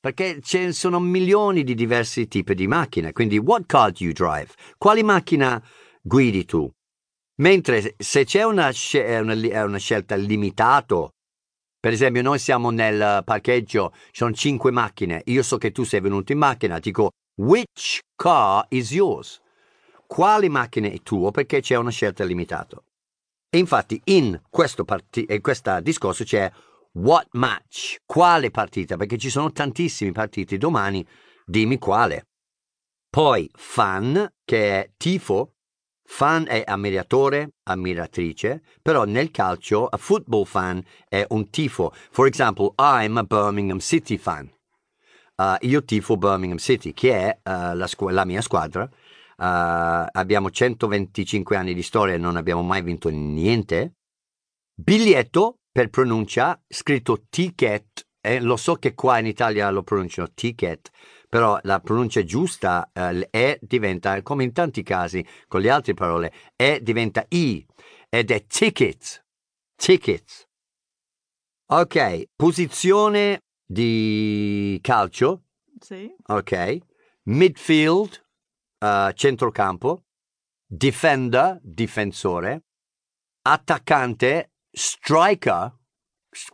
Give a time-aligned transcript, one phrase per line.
[0.00, 4.12] Perché ce ne sono milioni di diversi tipi di macchine, quindi what car do you
[4.12, 4.52] drive?
[4.76, 5.62] Quali macchina
[6.02, 6.68] guidi tu?
[7.38, 11.08] Mentre se c'è una, una, una scelta limitata,
[11.78, 16.00] per esempio noi siamo nel parcheggio, ci sono cinque macchine, io so che tu sei
[16.00, 19.40] venuto in macchina, dico which car is yours?
[20.06, 21.30] Quale macchina è tuo?
[21.30, 22.82] Perché c'è una scelta limitata.
[23.50, 26.50] E infatti in questo, parti- in questo discorso c'è
[26.96, 31.06] what match, quale partita, perché ci sono tantissimi partiti domani,
[31.44, 32.28] dimmi quale.
[33.08, 35.54] Poi fan, che è tifo,
[36.04, 41.92] fan è ammiratore, ammiratrice, però nel calcio a football fan è un tifo.
[42.10, 44.50] For example, I'm a Birmingham City fan.
[45.36, 48.84] Uh, io tifo Birmingham City, che è uh, la, squ- la, mia squadra.
[48.84, 53.96] Uh, abbiamo 125 anni di storia e non abbiamo mai vinto niente.
[54.74, 60.88] Biglietto per pronuncia, scritto ticket, eh, lo so che qua in Italia lo pronunciano ticket,
[61.28, 66.32] però la pronuncia giusta eh, è diventa, come in tanti casi con le altre parole,
[66.56, 67.62] è diventa i
[68.08, 69.22] ed è ticket.
[69.74, 70.48] Ticket.
[71.66, 75.42] Ok, posizione di calcio.
[75.78, 76.10] Sì.
[76.28, 76.78] Ok.
[77.24, 78.24] Midfield,
[78.78, 80.04] uh, centrocampo.
[80.64, 82.64] Defender, difensore.
[83.42, 85.74] Attaccante, striker,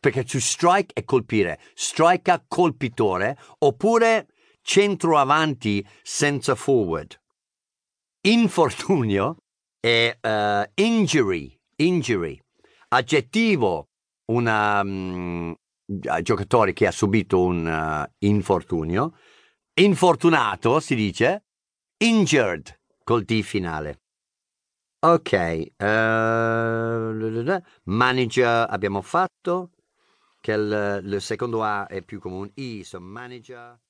[0.00, 4.28] perché to strike è colpire, striker colpitore, oppure
[4.62, 7.20] centro avanti senza forward.
[8.24, 9.38] Infortunio
[9.80, 12.40] è uh, injury, injury,
[12.90, 13.88] aggettivo,
[14.26, 15.54] un um,
[16.22, 19.18] giocatore che ha subito un uh, infortunio,
[19.74, 21.46] infortunato si dice,
[21.96, 24.02] injured col D finale.
[25.04, 25.84] Ok, uh,
[27.84, 29.70] manager abbiamo fatto,
[30.40, 33.78] che il, il secondo A è più comune, I, so manager.